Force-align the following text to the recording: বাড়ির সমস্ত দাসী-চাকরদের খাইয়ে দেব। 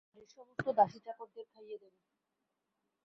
বাড়ির 0.07 0.29
সমস্ত 0.35 0.65
দাসী-চাকরদের 0.77 1.45
খাইয়ে 1.51 1.77
দেব। 1.81 1.93